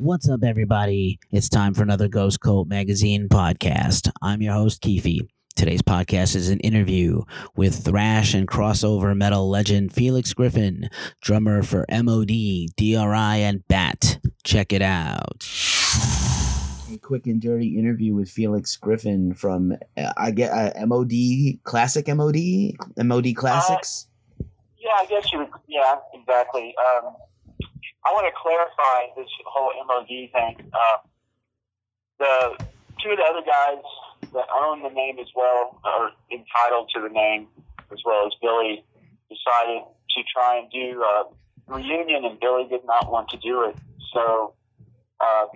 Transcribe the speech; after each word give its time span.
What's 0.00 0.30
up, 0.30 0.44
everybody? 0.44 1.18
It's 1.30 1.50
time 1.50 1.74
for 1.74 1.82
another 1.82 2.08
Ghost 2.08 2.40
Cult 2.40 2.68
Magazine 2.68 3.28
podcast. 3.28 4.10
I'm 4.22 4.40
your 4.40 4.54
host, 4.54 4.80
Keefe. 4.80 5.28
Today's 5.56 5.82
podcast 5.82 6.34
is 6.36 6.48
an 6.48 6.58
interview 6.60 7.20
with 7.54 7.84
thrash 7.84 8.32
and 8.32 8.48
crossover 8.48 9.14
metal 9.14 9.50
legend 9.50 9.92
Felix 9.92 10.32
Griffin, 10.32 10.88
drummer 11.20 11.62
for 11.62 11.84
MOD, 11.90 12.30
DRI, 12.78 13.42
and 13.42 13.62
BAT. 13.68 14.20
Check 14.42 14.72
it 14.72 14.80
out. 14.80 15.46
A 16.90 16.96
quick 16.96 17.26
and 17.26 17.38
dirty 17.38 17.78
interview 17.78 18.14
with 18.14 18.30
Felix 18.30 18.76
Griffin 18.76 19.34
from 19.34 19.76
uh, 19.98 20.12
I 20.16 20.30
get 20.30 20.50
uh, 20.50 20.86
MOD 20.86 21.12
Classic 21.64 22.08
MOD 22.08 22.72
MOD 22.96 23.36
Classics. 23.36 24.06
Uh, 24.40 24.44
yeah, 24.78 24.92
I 24.98 25.04
guess 25.10 25.30
you. 25.30 25.40
Would, 25.40 25.48
yeah, 25.68 25.96
exactly. 26.14 26.74
Um, 26.88 27.16
I 28.04 28.12
want 28.12 28.26
to 28.26 28.34
clarify 28.36 29.12
this 29.16 29.28
whole 29.46 29.72
MOD 29.86 30.08
thing. 30.08 30.56
Uh, 30.72 30.98
the 32.18 32.34
two 33.02 33.10
of 33.10 33.18
the 33.18 33.24
other 33.24 33.44
guys 33.44 33.82
that 34.32 34.46
own 34.62 34.82
the 34.82 34.90
name 34.90 35.18
as 35.18 35.26
well, 35.34 35.80
are 35.84 36.10
entitled 36.30 36.90
to 36.94 37.00
the 37.02 37.08
name 37.08 37.48
as 37.92 37.98
well 38.04 38.26
as 38.26 38.32
Billy, 38.40 38.84
decided 39.28 39.82
to 39.82 40.22
try 40.32 40.58
and 40.58 40.70
do 40.70 41.02
a 41.02 41.24
reunion, 41.66 42.24
and 42.24 42.38
Billy 42.38 42.66
did 42.68 42.84
not 42.84 43.10
want 43.10 43.28
to 43.30 43.36
do 43.38 43.64
it. 43.64 43.76
So, 44.12 44.54
uh, 45.20 45.46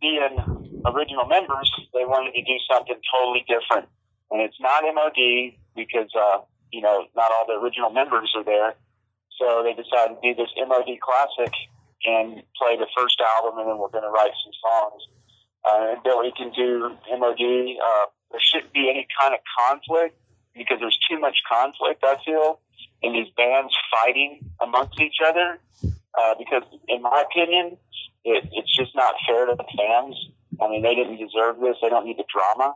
being 0.00 0.38
original 0.86 1.26
members, 1.26 1.70
they 1.92 2.04
wanted 2.04 2.32
to 2.32 2.42
do 2.42 2.56
something 2.70 2.96
totally 3.12 3.44
different. 3.48 3.88
And 4.30 4.40
it's 4.40 4.56
not 4.60 4.82
MOD 4.84 5.54
because, 5.76 6.10
uh, 6.16 6.38
you 6.72 6.80
know, 6.80 7.06
not 7.16 7.30
all 7.32 7.46
the 7.46 7.54
original 7.54 7.90
members 7.90 8.32
are 8.36 8.44
there. 8.44 8.74
So 9.38 9.62
they 9.62 9.74
decided 9.74 10.16
to 10.16 10.22
do 10.22 10.34
this 10.34 10.50
MOD 10.56 10.98
classic 11.00 11.52
and 12.06 12.42
play 12.56 12.76
the 12.76 12.86
first 12.96 13.20
album, 13.20 13.58
and 13.58 13.68
then 13.68 13.78
we're 13.78 13.88
going 13.88 14.04
to 14.04 14.10
write 14.10 14.32
some 14.44 14.54
songs. 14.60 15.02
Uh, 15.64 15.94
and 15.94 16.02
Billy 16.02 16.32
can 16.36 16.52
do 16.52 16.94
MOD. 17.10 17.40
Uh, 17.40 18.06
there 18.30 18.40
shouldn't 18.40 18.72
be 18.72 18.90
any 18.90 19.06
kind 19.18 19.34
of 19.34 19.40
conflict 19.58 20.16
because 20.54 20.78
there's 20.80 20.98
too 21.10 21.18
much 21.18 21.38
conflict, 21.50 22.04
I 22.04 22.16
feel, 22.24 22.60
in 23.02 23.12
these 23.12 23.32
bands 23.36 23.74
fighting 23.90 24.44
amongst 24.60 25.00
each 25.00 25.18
other. 25.24 25.58
Uh, 25.82 26.34
because, 26.38 26.62
in 26.88 27.02
my 27.02 27.24
opinion, 27.26 27.76
it, 28.24 28.48
it's 28.52 28.76
just 28.76 28.94
not 28.94 29.14
fair 29.26 29.46
to 29.46 29.56
the 29.56 29.64
fans. 29.76 30.14
I 30.60 30.68
mean, 30.68 30.82
they 30.82 30.94
didn't 30.94 31.16
deserve 31.16 31.58
this. 31.58 31.76
They 31.82 31.88
don't 31.88 32.06
need 32.06 32.18
the 32.18 32.24
drama. 32.30 32.74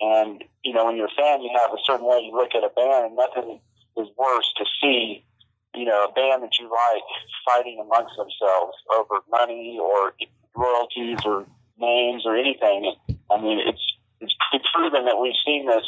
And, 0.00 0.44
you 0.62 0.72
know, 0.72 0.86
when 0.86 0.96
you're 0.96 1.10
a 1.10 1.16
fan, 1.16 1.42
you 1.42 1.50
have 1.58 1.72
a 1.72 1.82
certain 1.84 2.06
way 2.06 2.20
you 2.22 2.32
look 2.32 2.54
at 2.54 2.62
a 2.62 2.70
band, 2.70 3.06
and 3.06 3.16
nothing 3.16 3.60
is 3.96 4.08
worse 4.16 4.52
to 4.56 4.64
see 4.80 5.24
know, 5.90 6.06
a 6.06 6.12
band 6.12 6.42
that 6.42 6.54
you 6.58 6.70
like 6.70 7.06
fighting 7.44 7.82
amongst 7.82 8.14
themselves 8.16 8.74
over 8.94 9.20
money 9.30 9.78
or 9.80 10.14
royalties 10.54 11.18
or 11.24 11.46
names 11.78 12.22
or 12.24 12.36
anything. 12.36 12.94
I 13.30 13.40
mean, 13.40 13.58
it's 13.66 13.82
it's 14.20 14.68
proven 14.74 15.04
that 15.06 15.18
we've 15.18 15.38
seen 15.44 15.66
this 15.66 15.84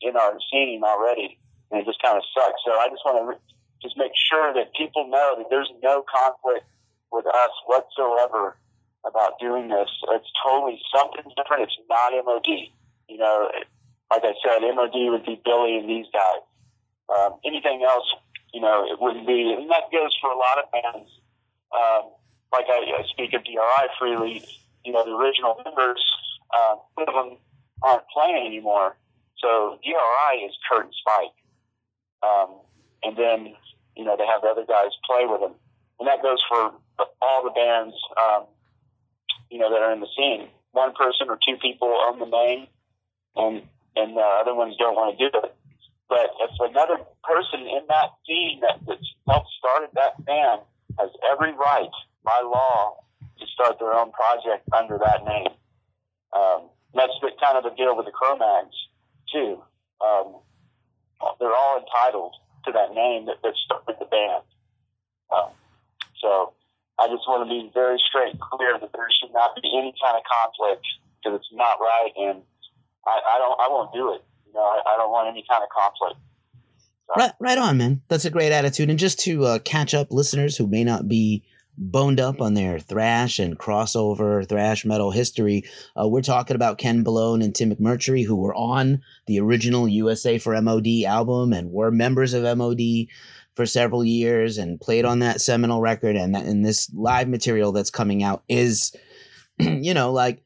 in 0.00 0.16
our 0.16 0.34
scene 0.50 0.82
already, 0.84 1.38
and 1.70 1.80
it 1.80 1.86
just 1.86 2.02
kind 2.02 2.16
of 2.16 2.24
sucks. 2.34 2.60
So 2.64 2.72
I 2.72 2.88
just 2.88 3.02
want 3.04 3.18
to 3.22 3.24
re- 3.34 3.44
just 3.82 3.96
make 3.96 4.12
sure 4.30 4.54
that 4.54 4.74
people 4.74 5.08
know 5.08 5.34
that 5.38 5.46
there's 5.50 5.70
no 5.82 6.04
conflict 6.04 6.66
with 7.12 7.26
us 7.26 7.54
whatsoever 7.66 8.56
about 9.04 9.38
doing 9.38 9.68
this. 9.68 9.88
It's 10.10 10.30
totally 10.44 10.80
something 10.94 11.30
different. 11.36 11.64
It's 11.64 11.78
not 11.88 12.12
MOD. 12.24 12.48
You 13.08 13.18
know, 13.18 13.50
like 14.10 14.24
I 14.24 14.32
said, 14.42 14.64
MOD 14.74 14.96
would 15.12 15.26
be 15.26 15.40
Billy 15.44 15.76
and 15.76 15.88
these 15.88 16.06
guys. 16.12 16.42
Um, 17.14 17.36
anything 17.44 17.84
else 17.84 18.08
you 18.54 18.60
know, 18.60 18.86
it 18.86 19.00
wouldn't 19.00 19.26
be, 19.26 19.52
and 19.58 19.68
that 19.68 19.90
goes 19.90 20.16
for 20.20 20.30
a 20.30 20.38
lot 20.38 20.62
of 20.62 20.70
bands. 20.70 21.10
Um, 21.74 22.12
like 22.52 22.66
I, 22.70 23.02
I 23.02 23.02
speak 23.10 23.34
of 23.34 23.42
DRI 23.42 23.84
freely, 23.98 24.44
you 24.84 24.92
know, 24.92 25.04
the 25.04 25.10
original 25.10 25.60
members, 25.64 26.00
uh, 26.56 26.76
some 26.94 27.08
of 27.08 27.14
them 27.14 27.38
aren't 27.82 28.04
playing 28.14 28.46
anymore. 28.46 28.96
So 29.38 29.80
DRI 29.82 30.44
is 30.46 30.52
Kurt 30.70 30.84
and 30.84 30.94
Spike. 30.94 31.34
Um, 32.22 32.60
and 33.02 33.16
then, 33.16 33.54
you 33.96 34.04
know, 34.04 34.16
they 34.16 34.24
have 34.24 34.42
the 34.42 34.48
other 34.48 34.64
guys 34.64 34.90
play 35.04 35.26
with 35.26 35.40
them. 35.40 35.54
And 35.98 36.06
that 36.08 36.22
goes 36.22 36.38
for 36.48 36.72
all 37.20 37.42
the 37.42 37.50
bands, 37.50 37.94
um, 38.22 38.46
you 39.50 39.58
know, 39.58 39.68
that 39.70 39.82
are 39.82 39.92
in 39.92 40.00
the 40.00 40.08
scene. 40.16 40.48
One 40.70 40.92
person 40.94 41.28
or 41.28 41.38
two 41.46 41.56
people 41.56 41.88
own 42.08 42.18
the 42.18 42.26
name, 42.26 42.66
and 43.36 43.62
and 43.96 44.18
uh, 44.18 44.40
other 44.40 44.54
ones 44.54 44.74
don't 44.76 44.96
want 44.96 45.16
to 45.16 45.30
do 45.30 45.38
it. 45.38 45.54
But 46.08 46.30
if 46.40 46.50
another 46.60 47.00
person 47.24 47.60
in 47.60 47.84
that 47.88 48.10
scene 48.26 48.60
that, 48.60 48.84
that 48.86 48.98
helped 49.26 49.48
started 49.58 49.90
that 49.94 50.22
band 50.24 50.60
has 50.98 51.10
every 51.32 51.52
right 51.52 51.90
by 52.24 52.40
law 52.44 53.00
to 53.38 53.46
start 53.46 53.78
their 53.78 53.94
own 53.94 54.12
project 54.12 54.68
under 54.72 54.98
that 54.98 55.24
name. 55.24 55.52
Um, 56.32 56.68
that's 56.94 57.14
the, 57.22 57.30
kind 57.40 57.56
of 57.56 57.64
the 57.64 57.74
deal 57.76 57.96
with 57.96 58.06
the 58.06 58.12
Cro-Mags 58.12 58.76
too. 59.32 59.62
Um, 60.04 60.36
they're 61.40 61.56
all 61.56 61.80
entitled 61.80 62.34
to 62.66 62.72
that 62.72 62.94
name 62.94 63.26
that, 63.26 63.40
that 63.42 63.54
started 63.64 63.96
the 63.98 64.04
band. 64.04 64.44
Um, 65.32 65.50
so 66.20 66.52
I 67.00 67.08
just 67.08 67.26
want 67.26 67.48
to 67.48 67.50
be 67.50 67.72
very 67.72 67.98
straight 68.06 68.32
and 68.32 68.40
clear 68.40 68.78
that 68.78 68.92
there 68.92 69.08
should 69.18 69.32
not 69.32 69.56
be 69.56 69.66
any 69.72 69.94
kind 69.98 70.16
of 70.16 70.22
conflict 70.28 70.84
because 71.18 71.40
it's 71.40 71.52
not 71.52 71.80
right, 71.80 72.12
and 72.16 72.42
I, 73.06 73.16
I 73.34 73.38
don't, 73.40 73.56
I 73.58 73.66
won't 73.72 73.92
do 73.92 74.12
it 74.12 74.22
know, 74.54 74.60
I, 74.60 74.80
I 74.86 74.96
don't 74.96 75.10
want 75.10 75.28
any 75.28 75.44
kind 75.48 75.62
of 75.62 75.68
conflict. 75.68 76.20
So. 77.06 77.14
Right, 77.16 77.32
right 77.38 77.58
on, 77.58 77.76
man. 77.76 78.02
That's 78.08 78.24
a 78.24 78.30
great 78.30 78.52
attitude. 78.52 78.88
And 78.88 78.98
just 78.98 79.18
to 79.20 79.44
uh, 79.44 79.58
catch 79.58 79.92
up 79.92 80.10
listeners 80.10 80.56
who 80.56 80.66
may 80.66 80.84
not 80.84 81.06
be 81.06 81.44
boned 81.76 82.20
up 82.20 82.40
on 82.40 82.54
their 82.54 82.78
thrash 82.78 83.38
and 83.38 83.58
crossover 83.58 84.48
thrash 84.48 84.84
metal 84.84 85.10
history, 85.10 85.64
uh, 86.00 86.08
we're 86.08 86.22
talking 86.22 86.56
about 86.56 86.78
Ken 86.78 87.04
Ballone 87.04 87.44
and 87.44 87.54
Tim 87.54 87.74
McMurtrie, 87.74 88.24
who 88.24 88.36
were 88.36 88.54
on 88.54 89.02
the 89.26 89.40
original 89.40 89.86
USA 89.86 90.38
for 90.38 90.60
MOD 90.60 91.04
album 91.06 91.52
and 91.52 91.72
were 91.72 91.90
members 91.90 92.32
of 92.32 92.56
MOD 92.56 93.08
for 93.54 93.66
several 93.66 94.04
years 94.04 94.56
and 94.56 94.80
played 94.80 95.04
on 95.04 95.18
that 95.18 95.40
seminal 95.40 95.80
record. 95.80 96.16
And, 96.16 96.36
and 96.36 96.64
this 96.64 96.90
live 96.94 97.28
material 97.28 97.72
that's 97.72 97.90
coming 97.90 98.22
out 98.22 98.44
is, 98.48 98.94
you 99.58 99.94
know, 99.94 100.12
like 100.12 100.43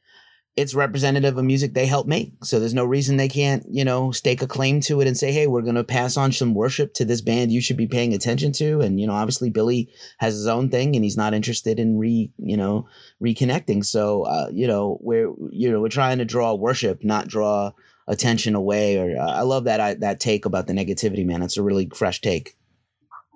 it's 0.59 0.75
representative 0.75 1.39
of 1.39 1.45
music 1.45 1.73
they 1.73 1.87
helped 1.87 2.09
make. 2.09 2.33
So 2.43 2.59
there's 2.59 2.75
no 2.75 2.85
reason 2.85 3.17
they 3.17 3.29
can't, 3.29 3.65
you 3.71 3.85
know, 3.85 4.11
stake 4.11 4.43
a 4.43 4.49
claim 4.49 4.81
to 4.83 5.01
it 5.01 5.07
and 5.07 5.17
say, 5.17 5.31
hey, 5.31 5.47
we're 5.47 5.63
going 5.63 5.77
to 5.77 5.85
pass 5.85 6.17
on 6.17 6.33
some 6.33 6.53
worship 6.53 6.95
to 6.95 7.05
this 7.05 7.21
band 7.21 7.53
you 7.53 7.61
should 7.61 7.77
be 7.77 7.87
paying 7.87 8.13
attention 8.13 8.51
to. 8.55 8.81
And, 8.81 9.01
you 9.01 9.07
know, 9.07 9.13
obviously 9.13 9.51
Billy 9.51 9.89
has 10.19 10.35
his 10.35 10.49
own 10.49 10.69
thing 10.69 10.97
and 10.97 11.05
he's 11.05 11.17
not 11.17 11.33
interested 11.33 11.79
in 11.79 11.97
re, 11.97 12.33
you 12.39 12.57
know, 12.57 12.89
reconnecting. 13.23 13.85
So, 13.85 14.25
uh, 14.25 14.49
you 14.53 14.67
know, 14.67 14.99
we're, 15.01 15.33
you 15.53 15.71
know, 15.71 15.81
we're 15.81 15.89
trying 15.91 16.19
to 16.19 16.25
draw 16.25 16.55
worship, 16.55 17.05
not 17.05 17.29
draw 17.29 17.71
attention 18.09 18.57
away. 18.57 18.99
Or 18.99 19.17
uh, 19.17 19.31
I 19.31 19.43
love 19.43 19.63
that, 19.65 19.79
I, 19.81 19.95
that 19.95 20.19
take 20.19 20.45
about 20.45 20.67
the 20.67 20.73
negativity, 20.73 21.25
man. 21.25 21.43
It's 21.43 21.57
a 21.57 21.63
really 21.63 21.89
fresh 21.95 22.21
take. 22.21 22.57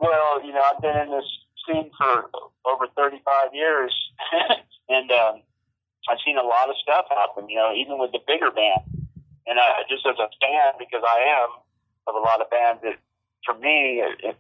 Well, 0.00 0.44
you 0.44 0.52
know, 0.52 0.62
I've 0.74 0.82
been 0.82 0.96
in 0.96 1.10
this 1.12 1.28
scene 1.68 1.88
for 1.96 2.28
over 2.66 2.88
35 2.96 3.54
years 3.54 3.94
and, 4.88 5.10
um, 5.12 5.42
I've 6.10 6.22
seen 6.26 6.36
a 6.36 6.42
lot 6.42 6.68
of 6.68 6.76
stuff 6.82 7.06
happen, 7.10 7.48
you 7.48 7.56
know, 7.56 7.72
even 7.74 7.98
with 7.98 8.12
the 8.12 8.20
bigger 8.26 8.50
band. 8.50 8.82
And 9.46 9.58
I, 9.58 9.82
just 9.90 10.06
as 10.06 10.18
a 10.18 10.30
fan, 10.38 10.78
because 10.78 11.02
I 11.02 11.42
am 11.42 11.50
of 12.06 12.14
a 12.14 12.22
lot 12.22 12.40
of 12.40 12.50
bands, 12.50 12.82
it, 12.82 12.98
for 13.46 13.54
me, 13.58 14.02
it, 14.02 14.18
it, 14.22 14.36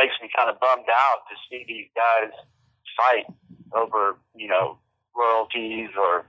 makes 0.00 0.14
me 0.22 0.30
kind 0.34 0.48
of 0.48 0.58
bummed 0.60 0.88
out 0.88 1.28
to 1.28 1.34
see 1.44 1.64
these 1.68 1.88
guys 1.92 2.32
fight 2.96 3.26
over, 3.76 4.16
you 4.34 4.48
know, 4.48 4.78
royalties 5.14 5.90
or, 5.98 6.24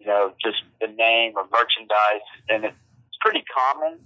you 0.00 0.06
know, 0.06 0.34
just 0.42 0.58
the 0.80 0.88
name 0.88 1.32
or 1.36 1.46
merchandise. 1.52 2.26
And 2.48 2.64
it's 2.64 3.18
pretty 3.20 3.44
common. 3.46 4.00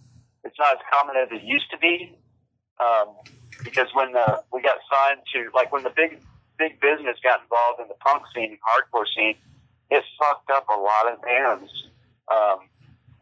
It's 0.45 0.59
not 0.59 0.77
as 0.77 0.83
common 0.93 1.17
as 1.17 1.29
it 1.33 1.43
used 1.43 1.71
to 1.71 1.79
be. 1.79 2.13
Um, 2.79 3.17
because 3.65 3.89
when 3.95 4.13
the, 4.13 4.43
we 4.53 4.61
got 4.61 4.77
signed 4.93 5.25
to, 5.35 5.51
like 5.55 5.73
when 5.73 5.83
the 5.83 5.95
big, 5.95 6.21
big 6.59 6.81
business 6.81 7.17
got 7.23 7.41
involved 7.43 7.81
in 7.81 7.89
the 7.89 7.99
punk 8.05 8.23
scene, 8.35 8.59
hardcore 8.61 9.09
scene, 9.17 9.35
it 9.91 10.05
fucked 10.19 10.51
up 10.51 10.67
a 10.69 10.79
lot 10.79 11.13
of 11.13 11.23
bands, 11.23 11.71
um, 12.33 12.69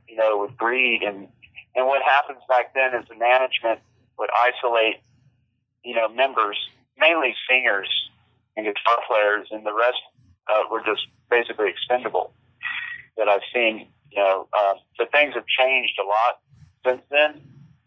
you 0.08 0.16
know, 0.16 0.38
with 0.38 0.56
greed 0.56 1.02
and 1.02 1.28
and 1.76 1.86
what 1.86 2.00
happens 2.02 2.40
back 2.48 2.72
then 2.72 2.94
is 2.94 3.06
the 3.08 3.16
management 3.16 3.80
would 4.18 4.30
isolate, 4.32 4.96
you 5.84 5.94
know, 5.94 6.08
members, 6.08 6.56
mainly 6.96 7.36
singers 7.48 7.88
and 8.56 8.64
guitar 8.64 9.04
players, 9.06 9.46
and 9.52 9.60
the 9.64 9.76
rest 9.76 10.00
uh, 10.48 10.64
were 10.72 10.80
just 10.80 11.04
basically 11.28 11.68
expendable. 11.68 12.32
That 13.20 13.28
I've 13.28 13.44
seen, 13.52 13.88
you 14.10 14.18
know, 14.18 14.48
uh, 14.56 14.74
so 14.96 15.04
things 15.12 15.34
have 15.34 15.44
changed 15.46 16.00
a 16.00 16.06
lot 16.08 16.40
since 16.84 17.04
then 17.10 17.44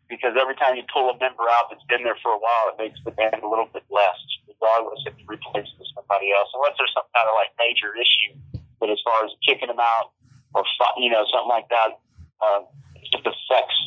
because 0.08 0.38
every 0.38 0.56
time 0.56 0.78
you 0.78 0.86
pull 0.94 1.10
a 1.10 1.18
member 1.18 1.50
out 1.50 1.70
that's 1.70 1.86
been 1.90 2.06
there 2.06 2.18
for 2.22 2.34
a 2.34 2.42
while, 2.42 2.74
it 2.74 2.78
makes 2.78 2.98
the 3.06 3.12
band 3.12 3.42
a 3.42 3.50
little 3.50 3.70
bit 3.74 3.86
less, 3.90 4.18
regardless 4.46 5.02
if 5.06 5.14
you 5.18 5.26
replace 5.26 5.70
with 5.78 5.90
somebody 5.98 6.30
else, 6.34 6.50
unless 6.54 6.78
there's 6.78 6.94
some 6.94 7.06
kind 7.14 7.26
of 7.26 7.34
like 7.38 7.54
major 7.58 7.94
issue 7.98 8.38
but 8.80 8.90
as 8.90 9.00
far 9.04 9.26
as 9.26 9.32
kicking 9.46 9.68
them 9.68 9.80
out 9.80 10.12
or 10.54 10.64
you 10.98 11.10
know 11.10 11.26
something 11.32 11.50
like 11.50 11.70
that, 11.70 12.00
uh, 12.42 12.62
it 12.96 13.08
just 13.12 13.28
affects 13.28 13.78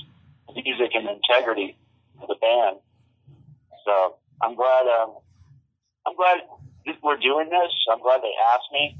the 0.54 0.62
music 0.62 0.92
and 0.94 1.08
integrity 1.08 1.76
of 2.20 2.28
the 2.28 2.36
band. 2.40 2.76
So 3.84 4.16
I'm 4.42 4.54
glad. 4.54 4.86
Um, 4.86 5.16
I'm 6.06 6.16
glad 6.16 6.38
we're 7.02 7.16
doing 7.16 7.48
this. 7.48 7.72
I'm 7.90 8.02
glad 8.02 8.20
they 8.22 8.34
asked 8.54 8.70
me 8.72 8.98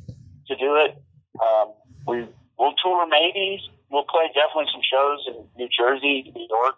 to 0.49 0.57
do 0.57 0.77
it. 0.77 1.03
Um, 1.41 1.73
we 2.07 2.27
we'll 2.59 2.75
tour 2.83 3.07
maybe. 3.09 3.61
We'll 3.91 4.05
play 4.05 4.29
definitely 4.29 4.71
some 4.73 4.81
shows 4.83 5.21
in 5.29 5.45
New 5.57 5.69
Jersey, 5.69 6.33
New 6.35 6.47
York, 6.49 6.77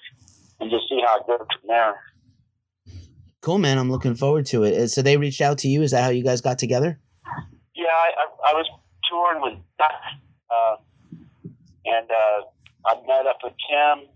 and 0.61 0.71
just 0.71 0.89
see 0.89 1.01
how 1.07 1.21
it 1.21 1.27
goes 1.27 1.47
from 1.61 1.69
there. 1.69 1.95
Cool, 3.41 3.59
man. 3.59 3.79
I'm 3.79 3.91
looking 3.91 4.15
forward 4.15 4.47
to 4.47 4.65
it. 4.65 4.89
So 4.89 5.03
they 5.03 5.17
reached 5.17 5.41
out 5.41 5.59
to 5.59 5.69
you. 5.69 5.83
Is 5.83 5.91
that 5.93 6.03
how 6.03 6.09
you 6.09 6.25
guys 6.25 6.41
got 6.41 6.59
together? 6.59 6.99
Yeah, 7.77 7.85
I, 7.85 8.11
I, 8.17 8.51
I 8.51 8.55
was 8.55 8.67
touring 9.11 9.43
with, 9.43 9.59
uh, 9.81 10.77
and 11.85 12.09
uh, 12.11 12.41
I 12.87 12.95
met 13.07 13.27
up 13.27 13.39
with 13.43 13.55
Tim 13.69 14.09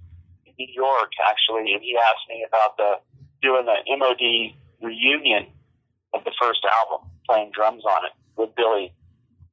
in 0.46 0.52
New 0.58 0.72
York 0.72 1.12
actually, 1.28 1.72
and 1.72 1.82
he 1.82 1.96
asked 1.96 2.28
me 2.28 2.44
about 2.46 2.76
the 2.76 3.00
doing 3.42 3.66
the 3.66 3.78
MOD 3.96 4.54
reunion 4.82 5.46
of 6.14 6.24
the 6.24 6.32
first 6.40 6.64
album, 6.64 7.08
playing 7.28 7.50
drums 7.54 7.84
on 7.84 8.06
it 8.06 8.12
with 8.36 8.54
Billy 8.56 8.92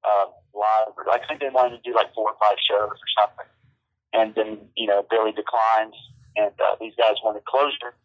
uh, 0.04 0.26
live. 0.54 0.94
I 1.12 1.20
think 1.28 1.40
they 1.40 1.50
wanted 1.50 1.78
to 1.78 1.84
do 1.84 1.96
like 1.96 2.14
four 2.14 2.30
or 2.30 2.38
five 2.40 2.58
shows 2.62 2.90
or 2.90 3.10
something, 3.20 3.50
and 4.14 4.36
then 4.36 4.68
you 4.76 4.88
know 4.88 5.06
Billy 5.10 5.32
declined, 5.32 5.94
and 6.36 6.54
uh, 6.60 6.76
these 6.80 6.94
guys 6.98 7.16
wanted 7.24 7.46
closure. 7.46 7.96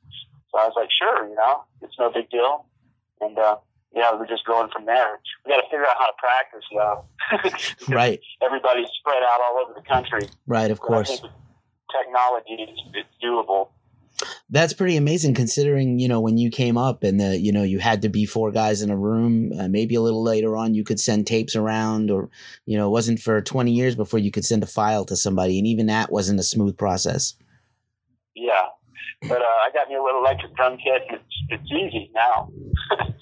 So 0.50 0.59
I 0.59 0.67
was 0.67 0.75
like, 0.75 0.91
sure, 0.91 1.29
you 1.29 1.37
know, 1.37 1.62
it's 1.81 1.94
no 1.99 2.11
big 2.11 2.29
deal, 2.31 2.67
and 3.21 3.38
uh, 3.38 3.56
yeah, 3.92 4.14
we're 4.14 4.26
just 4.26 4.44
going 4.46 4.70
from 4.72 4.87
there. 4.87 5.19
We 5.44 5.52
got 5.52 5.56
to 5.56 5.64
figure 5.64 5.84
out 5.84 5.96
how 5.98 6.06
to 6.06 6.12
practice, 6.19 6.64
though. 6.72 7.88
right. 7.94 8.20
Everybody's 8.42 8.88
spread 8.98 9.22
out 9.22 9.40
all 9.40 9.64
over 9.64 9.75
the 9.75 9.87
country. 9.87 10.28
Right, 10.46 10.70
of 10.70 10.81
course. 10.81 11.20
Technology 11.90 12.62
is 12.62 12.78
it's 12.94 13.08
doable. 13.22 13.70
That's 14.50 14.72
pretty 14.72 14.96
amazing 14.96 15.34
considering, 15.34 15.98
you 15.98 16.06
know, 16.06 16.20
when 16.20 16.37
you 16.37 16.50
came 16.50 16.76
up 16.76 17.02
and 17.02 17.19
the, 17.19 17.38
you 17.38 17.52
know, 17.52 17.62
you 17.62 17.78
had 17.78 18.02
to 18.02 18.08
be 18.08 18.26
four 18.26 18.50
guys 18.50 18.82
in 18.82 18.90
a 18.90 18.96
room, 18.96 19.52
uh, 19.58 19.66
maybe 19.66 19.94
a 19.94 20.00
little 20.00 20.22
later 20.22 20.56
on 20.56 20.75
you 20.75 20.84
could 20.84 21.00
send 21.00 21.26
tapes 21.26 21.56
around 21.56 22.10
or, 22.10 22.28
you 22.66 22.76
know, 22.76 22.88
it 22.88 22.90
wasn't 22.90 23.19
for 23.19 23.40
20 23.40 23.72
years 23.72 23.96
before 23.96 24.19
you 24.19 24.31
could 24.31 24.44
send 24.44 24.62
a 24.62 24.66
file 24.66 25.04
to 25.06 25.16
somebody 25.16 25.58
and 25.58 25.66
even 25.66 25.86
that 25.86 26.12
wasn't 26.12 26.38
a 26.38 26.43
smooth 26.43 26.76
process. 26.76 27.34
Yeah. 28.34 28.66
But 29.22 29.40
uh, 29.40 29.44
I 29.44 29.70
got 29.72 29.88
me 29.88 29.94
a 29.94 30.02
little 30.02 30.20
electric 30.20 30.54
drum 30.54 30.76
kit 30.76 31.02
and 31.08 31.20
it's, 31.20 31.62
it's 31.62 31.72
easy 31.72 32.10
now. 32.14 32.50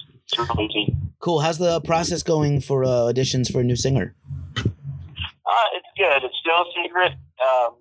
Cool. 1.21 1.41
How's 1.41 1.59
the 1.59 1.81
process 1.81 2.23
going 2.23 2.61
for 2.61 2.85
uh, 2.85 3.11
auditions 3.11 3.51
for 3.51 3.61
a 3.61 3.65
new 3.65 3.77
singer? 3.77 4.15
Uh, 4.57 5.69
it's 5.75 5.89
good. 5.97 6.25
It's 6.25 6.37
still 6.41 6.55
a 6.55 6.69
secret. 6.83 7.13
Um, 7.41 7.75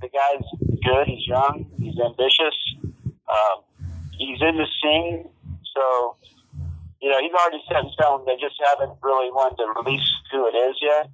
the 0.00 0.08
guy's 0.08 0.44
good. 0.84 1.06
He's 1.06 1.26
young. 1.26 1.66
He's 1.78 1.98
ambitious. 1.98 2.56
Um, 3.28 3.64
he's 4.12 4.40
in 4.40 4.56
the 4.56 4.66
scene. 4.82 5.28
So, 5.74 6.16
you 7.00 7.10
know, 7.10 7.18
he's 7.20 7.32
already 7.32 7.62
set 7.68 7.84
in 7.84 7.90
stone. 7.92 8.24
They 8.26 8.36
just 8.36 8.54
haven't 8.70 8.96
really 9.02 9.30
wanted 9.30 9.56
to 9.56 9.72
release 9.82 10.06
who 10.30 10.46
it 10.46 10.56
is 10.56 10.76
yet. 10.80 11.10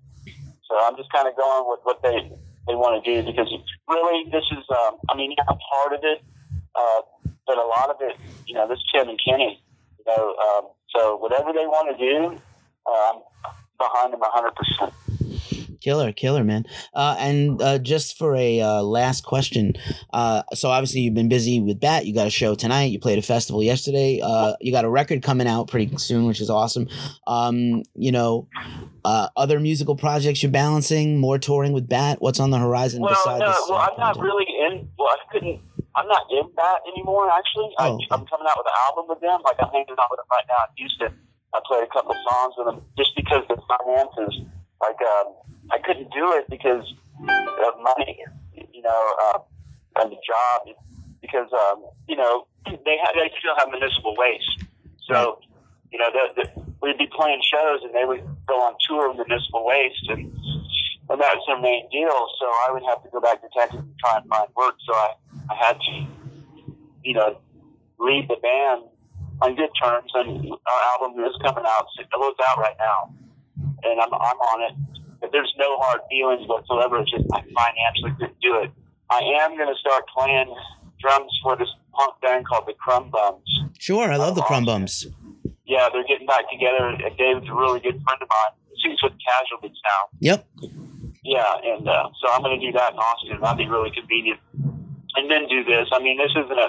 So 0.69 0.79
I'm 0.83 0.97
just 0.97 1.11
kind 1.13 1.27
of 1.27 1.37
going 1.37 1.65
with 1.67 1.81
what 1.83 2.03
they 2.03 2.31
they 2.69 2.75
want 2.75 3.03
to 3.03 3.03
do 3.03 3.27
because 3.27 3.49
really 3.89 4.31
this 4.31 4.45
is, 4.53 4.65
um, 4.71 4.99
I 5.09 5.17
mean, 5.17 5.33
yeah, 5.37 5.45
part 5.45 5.93
of 5.95 6.01
it, 6.05 6.23
uh, 6.77 7.01
but 7.47 7.59
a 7.59 7.67
lot 7.67 7.91
of 7.91 7.97
it, 8.01 8.17
you 8.47 8.55
know, 8.55 8.69
this 8.69 8.79
and 8.95 9.19
Kenny. 9.25 9.61
You 9.99 10.05
know, 10.07 10.35
um, 10.37 10.65
so 10.95 11.17
whatever 11.17 11.53
they 11.53 11.67
want 11.67 11.97
to 11.97 12.05
do, 12.05 12.41
I'm 12.87 13.21
behind 13.79 14.13
them 14.13 14.21
100 14.21 14.55
percent. 14.55 14.93
Killer, 15.81 16.13
killer, 16.13 16.45
man. 16.45 16.67
Uh, 16.93 17.17
and 17.19 17.61
uh, 17.63 17.79
just 17.79 18.19
for 18.19 18.37
a 18.37 18.61
uh, 18.61 18.83
last 18.83 19.25
question, 19.25 19.73
uh, 20.13 20.43
so 20.53 20.69
obviously 20.69 21.01
you've 21.01 21.15
been 21.15 21.31
busy 21.31 21.59
with 21.59 21.81
Bat. 21.81 22.05
You 22.05 22.15
got 22.15 22.27
a 22.27 22.31
show 22.31 22.55
tonight. 22.55 22.87
You 22.87 22.99
played 22.99 23.19
a 23.19 23.23
festival 23.23 23.63
yesterday. 23.63 24.21
Uh, 24.23 24.53
you 24.61 24.73
got 24.73 24.85
a 24.85 24.91
record 24.91 25.23
coming 25.23 25.47
out 25.47 25.69
pretty 25.69 25.97
soon, 25.97 26.27
which 26.27 26.43
is 26.43 26.51
awesome. 26.51 26.87
Um, 27.27 27.83
you 27.95 28.13
know, 28.13 28.47
uh, 29.07 29.29
other 29.37 29.59
musical 29.59 29.97
projects 29.97 30.43
you're 30.43 30.53
balancing, 30.53 31.19
more 31.19 31.39
touring 31.39 31.73
with 31.73 31.89
Bat. 31.89 32.21
What's 32.21 32.41
on 32.41 32.51
the 32.51 32.59
horizon? 32.59 33.01
Well, 33.01 33.17
no, 33.39 33.55
well, 33.71 33.79
I'm 33.79 33.99
not 33.99 34.21
really 34.21 34.47
in. 34.67 34.87
Well, 34.99 35.09
I 35.09 35.33
couldn't. 35.33 35.61
I'm 35.97 36.07
not 36.07 36.27
in 36.31 36.47
Bat 36.55 36.87
anymore. 36.95 37.31
Actually, 37.31 37.75
oh, 37.79 37.99
I, 37.99 38.15
am 38.15 38.25
coming 38.31 38.47
out 38.47 38.59
with 38.59 38.71
an 38.71 38.79
album 38.87 39.05
with 39.11 39.21
them. 39.21 39.43
Like 39.43 39.59
I'm 39.59 39.73
hanging 39.75 39.99
out 39.99 40.11
with 40.11 40.23
them 40.23 40.31
right 40.31 40.47
now 40.47 40.61
in 40.69 40.71
Houston. 40.79 41.13
I 41.51 41.59
played 41.67 41.83
a 41.83 41.91
couple 41.91 42.15
of 42.15 42.21
songs 42.23 42.55
with 42.59 42.67
them 42.71 42.79
just 42.97 43.15
because 43.17 43.43
the 43.49 43.59
finances, 43.67 44.47
like. 44.81 44.99
Um, 45.03 45.35
I 45.71 45.79
couldn't 45.79 46.11
do 46.13 46.33
it 46.35 46.51
because 46.51 46.85
of 47.21 47.73
money, 47.81 48.19
you 48.55 48.83
know, 48.83 49.15
uh, 49.25 49.39
and 50.01 50.11
the 50.11 50.17
job, 50.17 50.75
because 51.21 51.49
um, 51.53 51.85
you 52.09 52.17
know 52.17 52.47
they 52.67 52.97
have, 53.05 53.15
they 53.15 53.31
still 53.39 53.55
have 53.57 53.69
municipal 53.69 54.15
waste. 54.17 54.65
So, 55.07 55.41
you 55.93 55.99
know, 55.99 56.11
the, 56.13 56.43
the, 56.43 56.63
we'd 56.83 56.99
be 56.99 57.09
playing 57.15 57.43
shows 57.43 57.81
and 57.83 57.95
they 57.95 58.05
would 58.05 58.23
go 58.47 58.61
on 58.61 58.75
tour 58.89 59.09
with 59.11 59.27
municipal 59.27 59.67
waste, 59.67 60.07
and 60.09 60.33
and 61.11 61.21
that 61.21 61.35
was 61.35 61.45
their 61.47 61.61
main 61.61 61.91
deal. 61.91 62.15
So 62.39 62.47
I 62.47 62.71
would 62.71 62.83
have 62.87 63.03
to 63.03 63.11
go 63.11 63.21
back 63.21 63.43
to 63.43 63.49
Texas 63.51 63.81
and 63.83 63.95
try 63.99 64.19
and 64.19 64.27
find 64.31 64.49
work. 64.57 64.75
So 64.87 64.95
I 64.95 65.11
I 65.51 65.55
had 65.59 65.75
to, 65.75 65.95
you 67.03 67.15
know, 67.15 67.39
leave 67.99 68.29
the 68.29 68.39
band 68.39 68.87
on 69.43 69.57
good 69.57 69.71
terms. 69.83 70.11
And 70.15 70.47
our 70.47 70.81
album 70.95 71.19
is 71.25 71.35
coming 71.43 71.65
out. 71.67 71.87
It's 71.99 72.09
out 72.47 72.59
right 72.59 72.77
now, 72.79 73.12
and 73.83 74.01
I'm 74.01 74.12
I'm 74.15 74.39
on 74.55 74.71
it 74.71 74.75
But 75.21 75.33
there's 75.33 75.53
no 75.59 75.79
hard 75.79 76.01
feelings 76.09 76.47
whatsoever. 76.47 77.01
It's 77.01 77.11
just 77.11 77.27
I 77.35 77.43
financially 77.43 78.15
couldn't 78.19 78.41
do 78.41 78.62
it. 78.62 78.71
I 79.11 79.21
am 79.43 79.57
going 79.57 79.69
to 79.69 79.79
start 79.81 80.05
playing 80.17 80.55
drums 81.01 81.33
for 81.43 81.57
this 81.57 81.69
punk 81.93 82.21
band 82.23 82.47
called 82.47 82.65
the 82.67 82.75
Krum 82.75 83.11
Bums. 83.11 83.43
Sure, 83.79 84.12
I 84.12 84.17
love 84.17 84.37
the 84.37 84.43
Krum 84.43 84.65
Bums. 84.65 85.07
Yeah, 85.67 85.89
they're 85.93 86.07
getting 86.07 86.27
back 86.27 86.49
together. 86.51 86.87
And 86.87 87.17
David's 87.19 87.49
a 87.49 87.55
really 87.55 87.81
good 87.81 88.01
friend 88.03 88.23
of 88.23 88.29
mine. 88.29 88.55
He's 88.83 89.03
with 89.03 89.12
Casualties 89.27 89.77
now. 89.85 90.19
Yep. 90.21 90.47
Yeah, 91.23 91.53
and 91.63 91.87
uh, 91.87 92.09
so 92.17 92.33
I'm 92.33 92.43
going 92.43 92.59
to 92.59 92.67
do 92.67 92.73
that 92.73 92.93
in 92.93 92.99
Austin. 92.99 93.41
That'd 93.41 93.59
be 93.59 93.69
really 93.69 93.91
convenient. 93.91 94.41
And 95.17 95.31
then 95.31 95.49
do 95.49 95.65
this. 95.65 95.89
I 95.93 96.01
mean, 96.01 96.17
this 96.17 96.33
isn't 96.33 96.59
a, 96.59 96.69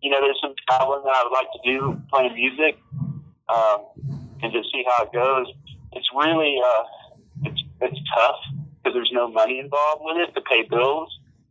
you 0.00 0.10
know, 0.10 0.20
there's 0.20 0.38
some 0.40 0.54
traveling 0.68 1.02
that 1.04 1.12
I 1.12 1.22
would 1.24 1.36
like 1.36 1.50
to 1.52 1.60
do, 1.64 2.00
playing 2.08 2.34
music, 2.34 2.80
um, 3.52 3.84
and 4.40 4.52
just 4.52 4.72
see 4.72 4.84
how 4.86 5.04
it 5.04 5.12
goes. 5.12 5.52
It's 5.92 6.08
really, 6.16 6.56
uh, 6.64 6.84
it's 7.44 7.60
it's 7.80 8.00
tough 8.16 8.40
because 8.78 8.94
there's 8.94 9.10
no 9.12 9.28
money 9.28 9.58
involved 9.58 10.00
with 10.00 10.16
it 10.16 10.32
to 10.34 10.40
pay 10.40 10.62
bills. 10.62 11.10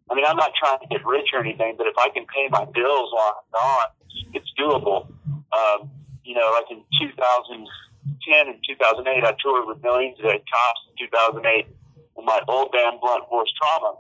I 0.09 0.15
mean, 0.15 0.25
I'm 0.25 0.37
not 0.37 0.53
trying 0.57 0.79
to 0.79 0.87
get 0.87 1.05
rich 1.05 1.29
or 1.33 1.39
anything, 1.41 1.75
but 1.77 1.85
if 1.85 1.93
I 1.99 2.09
can 2.09 2.25
pay 2.33 2.47
my 2.49 2.65
bills 2.65 3.13
while 3.13 3.45
I'm 3.45 3.49
gone, 3.53 3.89
it's 4.33 4.49
doable. 4.57 5.05
Um, 5.53 5.91
you 6.23 6.33
know, 6.33 6.49
like 6.57 6.65
in 6.71 6.81
2010 6.97 8.47
and 8.47 8.57
2008, 8.65 9.23
I 9.23 9.35
toured 9.43 9.67
with 9.67 9.83
Millions 9.83 10.17
at 10.19 10.41
Tops 10.49 10.81
in 10.89 11.05
2008 11.05 11.67
with 11.67 11.78
my 12.23 12.39
old 12.47 12.71
band, 12.71 12.99
Blunt 13.01 13.27
Force 13.29 13.51
Trauma. 13.61 13.95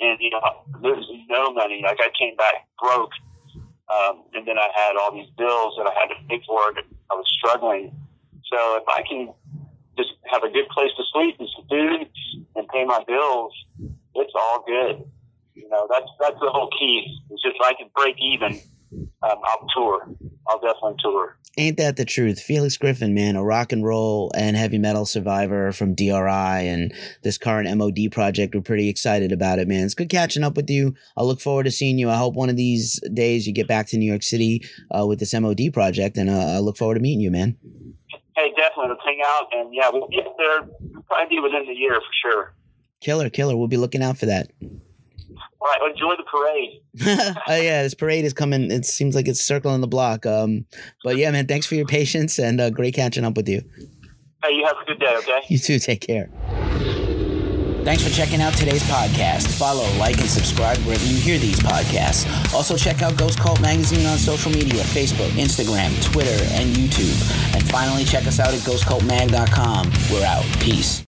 And, 0.00 0.18
you 0.20 0.30
know, 0.30 0.40
there's 0.82 1.06
no 1.28 1.52
money. 1.52 1.80
Like, 1.82 1.98
I 2.00 2.10
came 2.18 2.36
back 2.36 2.66
broke. 2.80 3.12
Um, 3.88 4.24
and 4.32 4.46
then 4.46 4.58
I 4.58 4.68
had 4.74 4.96
all 4.96 5.12
these 5.12 5.28
bills 5.36 5.74
that 5.78 5.86
I 5.86 5.94
had 5.94 6.08
to 6.08 6.28
pay 6.28 6.42
for. 6.46 6.68
And 6.68 6.78
I 7.10 7.14
was 7.14 7.26
struggling. 7.38 7.94
So 8.50 8.76
if 8.76 8.84
I 8.88 9.02
can 9.08 9.32
just 9.96 10.10
have 10.32 10.42
a 10.42 10.50
good 10.50 10.68
place 10.68 10.90
to 10.96 11.02
sleep 11.12 11.36
and 11.38 11.48
some 11.56 11.66
food 11.68 12.08
and 12.56 12.68
pay 12.68 12.84
my 12.84 13.02
bills, 13.06 13.52
it's 14.14 14.32
all 14.34 14.64
good. 14.66 15.04
You 15.54 15.68
know, 15.68 15.86
that's 15.88 16.06
that's 16.20 16.38
the 16.40 16.50
whole 16.50 16.68
key. 16.78 17.20
It's 17.30 17.42
just 17.42 17.56
if 17.56 17.62
I 17.62 17.74
can 17.74 17.88
break 17.94 18.16
even, 18.20 18.60
um, 19.22 19.38
I'll 19.44 19.66
tour. 19.74 20.08
I'll 20.48 20.60
definitely 20.60 20.96
tour. 21.02 21.36
Ain't 21.56 21.76
that 21.76 21.96
the 21.96 22.04
truth? 22.04 22.40
Felix 22.40 22.76
Griffin, 22.76 23.14
man, 23.14 23.36
a 23.36 23.44
rock 23.44 23.70
and 23.70 23.84
roll 23.84 24.32
and 24.34 24.56
heavy 24.56 24.78
metal 24.78 25.06
survivor 25.06 25.70
from 25.70 25.94
DRI 25.94 26.08
and 26.10 26.92
this 27.22 27.38
current 27.38 27.72
MOD 27.78 28.10
project. 28.10 28.54
We're 28.54 28.60
pretty 28.60 28.88
excited 28.88 29.30
about 29.30 29.60
it, 29.60 29.68
man. 29.68 29.84
It's 29.84 29.94
good 29.94 30.08
catching 30.08 30.42
up 30.42 30.56
with 30.56 30.68
you. 30.68 30.94
I 31.16 31.22
look 31.22 31.40
forward 31.40 31.64
to 31.64 31.70
seeing 31.70 31.96
you. 31.96 32.10
I 32.10 32.16
hope 32.16 32.34
one 32.34 32.50
of 32.50 32.56
these 32.56 33.00
days 33.12 33.46
you 33.46 33.52
get 33.52 33.68
back 33.68 33.86
to 33.88 33.98
New 33.98 34.06
York 34.06 34.24
City 34.24 34.64
uh, 34.90 35.06
with 35.06 35.20
this 35.20 35.32
MOD 35.32 35.60
project, 35.72 36.16
and 36.16 36.28
uh, 36.28 36.56
I 36.56 36.58
look 36.58 36.76
forward 36.76 36.94
to 36.94 37.00
meeting 37.00 37.20
you, 37.20 37.30
man. 37.30 37.56
Hey, 38.36 38.52
definitely. 38.56 38.88
Let's 38.88 39.02
hang 39.04 39.20
out, 39.24 39.44
and 39.52 39.72
yeah, 39.72 39.90
we'll 39.92 40.08
get 40.08 40.26
there. 40.36 40.62
Probably 41.06 41.38
within 41.38 41.66
the 41.66 41.74
year 41.74 41.94
for 41.94 42.30
sure. 42.30 42.54
Killer, 43.00 43.30
killer. 43.30 43.56
We'll 43.56 43.68
be 43.68 43.76
looking 43.76 44.02
out 44.02 44.18
for 44.18 44.26
that. 44.26 44.50
All 45.64 45.70
right, 45.70 45.80
well, 45.80 45.90
enjoy 45.92 46.14
the 46.16 46.24
parade. 46.24 47.36
oh 47.48 47.62
yeah, 47.62 47.82
this 47.82 47.94
parade 47.94 48.26
is 48.26 48.34
coming. 48.34 48.70
It 48.70 48.84
seems 48.84 49.14
like 49.14 49.26
it's 49.26 49.42
circling 49.42 49.80
the 49.80 49.86
block. 49.86 50.26
Um, 50.26 50.66
but 51.02 51.16
yeah, 51.16 51.30
man, 51.30 51.46
thanks 51.46 51.64
for 51.64 51.74
your 51.74 51.86
patience 51.86 52.38
and 52.38 52.60
uh, 52.60 52.68
great 52.68 52.94
catching 52.94 53.24
up 53.24 53.34
with 53.34 53.48
you. 53.48 53.62
Hey, 54.44 54.52
you 54.52 54.66
have 54.66 54.76
a 54.82 54.84
good 54.84 55.00
day. 55.00 55.16
Okay. 55.16 55.40
You 55.48 55.58
too. 55.58 55.78
Take 55.78 56.02
care. 56.02 56.28
Thanks 57.82 58.02
for 58.02 58.10
checking 58.10 58.42
out 58.42 58.52
today's 58.54 58.82
podcast. 58.82 59.58
Follow, 59.58 59.86
like, 59.98 60.18
and 60.18 60.28
subscribe 60.28 60.76
wherever 60.78 61.04
you 61.04 61.16
hear 61.16 61.38
these 61.38 61.60
podcasts. 61.60 62.26
Also, 62.54 62.76
check 62.76 63.00
out 63.00 63.16
Ghost 63.16 63.38
Cult 63.38 63.60
Magazine 63.62 64.06
on 64.06 64.18
social 64.18 64.50
media 64.52 64.82
Facebook, 64.82 65.28
Instagram, 65.30 66.02
Twitter, 66.12 66.44
and 66.54 66.74
YouTube. 66.74 67.54
And 67.54 67.66
finally, 67.70 68.04
check 68.04 68.26
us 68.26 68.38
out 68.38 68.48
at 68.48 68.60
ghostcultmag.com. 68.60 69.92
We're 70.10 70.26
out. 70.26 70.44
Peace. 70.60 71.02